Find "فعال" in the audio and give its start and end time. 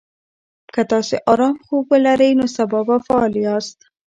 3.05-3.33